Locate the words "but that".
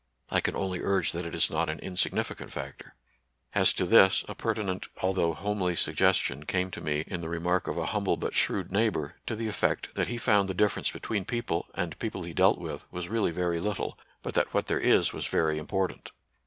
14.23-14.55